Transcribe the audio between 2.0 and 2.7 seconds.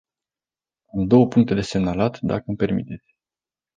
dacă îmi